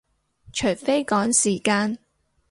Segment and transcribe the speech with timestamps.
[0.51, 1.99] 除非趕時間